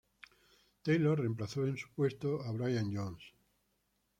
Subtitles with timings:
[0.81, 3.21] Taylor reemplazó en su puesto a Brian Jones.